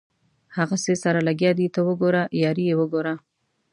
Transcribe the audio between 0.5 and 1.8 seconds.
هغسې سره لګیا دي ته